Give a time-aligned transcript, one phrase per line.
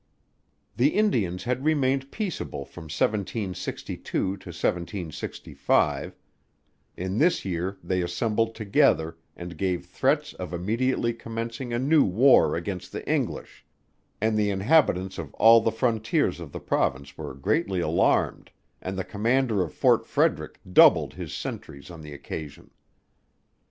[0.77, 6.15] The Indians had remained peaceable from 1762 to 1765:
[6.97, 12.55] in this year they assembled together, and gave threats of immediately commencing a new war
[12.55, 13.63] against the English;
[14.19, 18.49] and the inhabitants of all the frontiers of the Province were greatly alarmed,
[18.81, 22.71] and the commander of Fort Frederick doubled his sentries on the occasion.